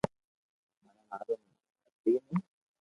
مني 0.81 0.91
مارو 1.09 1.35
متي 1.83 2.13
ني 2.25 2.35